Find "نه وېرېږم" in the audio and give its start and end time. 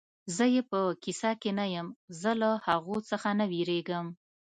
3.39-4.07